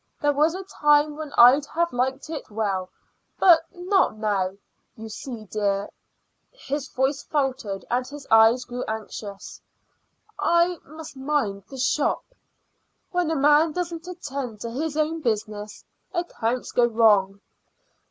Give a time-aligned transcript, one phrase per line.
[0.19, 2.89] There was a time when I'd have liked it well,
[3.37, 4.57] but not now.
[4.95, 5.89] You see, dear"
[6.67, 9.61] his voice faltered and his eyes grew anxious
[10.39, 12.25] "I must mind the shop.
[13.11, 17.39] When a man doesn't attend to his own business, accounts go wrong.